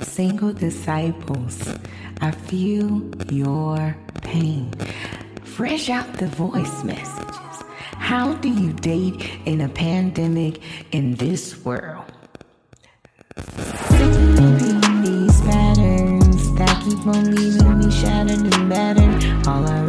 single 0.00 0.52
disciples. 0.52 1.68
I 2.20 2.30
feel 2.30 3.02
your 3.30 3.96
pain. 4.22 4.72
Fresh 5.44 5.88
out 5.88 6.12
the 6.14 6.26
voice 6.26 6.84
messages. 6.84 7.64
How 7.98 8.34
do 8.34 8.48
you 8.48 8.72
date 8.72 9.30
in 9.44 9.60
a 9.60 9.68
pandemic 9.68 10.60
in 10.92 11.14
this 11.16 11.64
world? 11.64 12.04
These 15.04 15.40
patterns 15.42 16.52
that 16.54 16.82
keep 16.84 17.06
on 17.06 17.34
leaving 17.34 17.78
me 17.78 17.90
shattered 17.90 18.54
and 18.54 18.68
battered. 18.68 19.46
All 19.46 19.66
I 19.66 19.83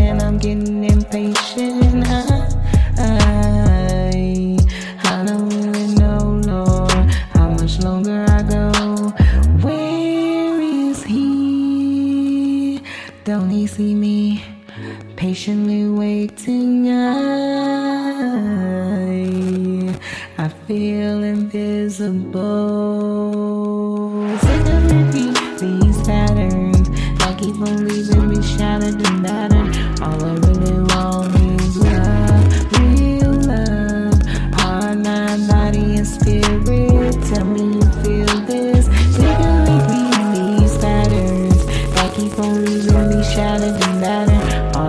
and 0.00 0.20
I'm 0.22 0.38
getting 0.38 0.84
impatient. 0.84 2.06
I, 2.06 2.48
I, 2.98 4.56
I 5.04 5.24
don't 5.24 5.48
really 5.48 5.94
know, 5.94 6.40
Lord, 6.44 6.92
how 7.34 7.48
much 7.50 7.78
longer 7.80 8.24
I 8.28 8.42
go. 8.42 8.70
Where 9.60 10.60
is 10.60 11.02
He? 11.04 12.80
Don't 13.24 13.50
He 13.50 13.66
see 13.66 13.94
me? 13.94 14.44
Patiently 15.16 15.88
waiting, 15.88 16.88
I, 16.90 17.02
I 20.38 20.48
feel 20.48 21.22
invisible. 21.22 23.11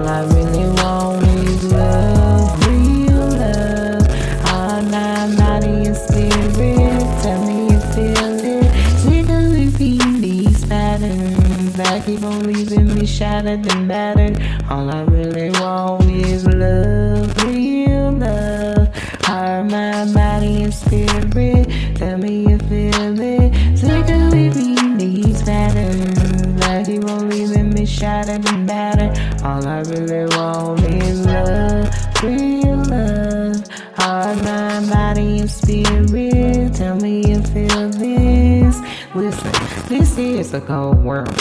All 0.03 0.09
I 0.09 0.23
really 0.23 0.67
want 0.81 1.23
is 1.47 1.71
love, 1.71 2.67
real 2.67 3.25
love, 3.39 4.05
heart, 4.41 4.83
mind, 4.91 5.37
body, 5.37 5.85
and 5.87 5.95
spirit. 5.95 6.99
Tell 7.23 7.41
me 7.45 7.71
you 7.71 7.79
feel 7.95 8.35
it. 8.43 8.99
Sick 8.99 9.29
of 9.29 9.53
repeating 9.53 10.19
these 10.19 10.65
patterns 10.65 11.73
that 11.77 12.05
keep 12.05 12.21
on 12.21 12.43
leaving 12.43 12.93
me 12.93 13.05
shattered 13.05 13.65
and 13.71 13.87
battered. 13.87 14.41
All 14.69 14.89
I 14.89 15.03
really 15.03 15.51
want 15.51 16.03
is 16.11 16.45
love, 16.47 17.41
real 17.45 18.11
love, 18.11 18.93
heart, 19.23 19.71
mind, 19.71 20.13
body, 20.13 20.63
and 20.63 20.73
spirit. 20.73 21.69
Tell 21.95 22.17
me 22.17 22.49
you 22.49 22.57
feel 22.57 23.21
it. 23.21 23.77
Sick 23.77 24.09
of 24.09 24.33
repeating 24.33 24.97
these 24.97 25.41
patterns 25.43 26.59
that 26.59 26.87
keep 26.87 27.05
on 27.05 27.29
leaving 27.29 27.42
me 27.85 28.49
and 28.49 28.67
battered. 28.67 29.43
All 29.43 29.67
I 29.67 29.81
really 29.81 30.25
want 30.35 30.79
is 30.81 31.25
love, 31.25 31.89
real 32.23 32.77
love, 32.77 33.67
heart, 33.95 34.37
mind, 34.43 34.89
body, 34.89 35.39
and 35.39 35.51
spirit. 35.51 36.75
Tell 36.75 36.95
me 36.95 37.27
you 37.27 37.41
feel 37.43 37.89
this. 37.89 38.79
Listen, 39.13 39.51
this 39.89 40.17
is 40.17 40.53
a 40.53 40.61
cold 40.61 41.03
world. 41.03 41.37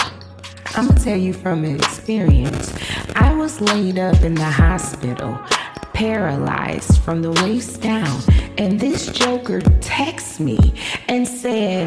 I'ma 0.74 0.92
tell 0.94 1.16
you 1.16 1.32
from 1.32 1.64
experience. 1.64 2.74
I 3.14 3.34
was 3.34 3.60
laid 3.60 3.98
up 3.98 4.20
in 4.22 4.34
the 4.34 4.50
hospital, 4.50 5.38
paralyzed 5.92 6.98
from 7.02 7.22
the 7.22 7.30
waist 7.42 7.80
down, 7.80 8.20
and 8.58 8.80
this 8.80 9.06
joker 9.12 9.60
texted 9.80 10.40
me 10.40 10.74
and 11.08 11.28
said, 11.28 11.86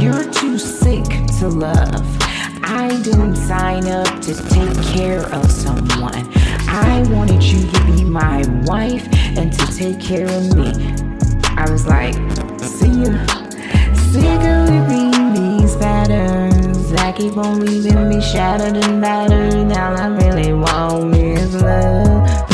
You're 0.00 0.30
too 0.30 0.58
sick 0.58 1.04
to 1.38 1.48
love. 1.48 2.17
I 2.78 2.90
didn't 3.02 3.34
sign 3.34 3.88
up 3.88 4.06
to 4.20 4.34
take 4.50 4.82
care 4.94 5.22
of 5.34 5.50
someone. 5.50 6.30
I 6.68 7.04
wanted 7.10 7.42
you 7.42 7.68
to 7.68 7.84
be 7.86 8.04
my 8.04 8.44
wife 8.66 9.04
and 9.36 9.52
to 9.52 9.66
take 9.76 10.00
care 10.00 10.28
of 10.28 10.54
me. 10.54 10.70
I 11.56 11.68
was 11.68 11.88
like, 11.88 12.14
see 12.62 13.02
ya. 13.02 13.26
Sick 14.12 14.42
of 14.52 14.70
repeating 14.70 15.34
these 15.34 15.74
patterns 15.74 16.92
that 16.92 17.16
keep 17.16 17.36
on 17.36 17.66
leaving 17.66 18.08
me 18.08 18.20
shattered 18.20 18.76
and 18.76 19.02
battered. 19.02 19.72
All 19.76 19.96
I 19.96 20.06
really 20.06 20.52
want 20.52 21.16
is 21.16 21.60
love, 21.60 22.48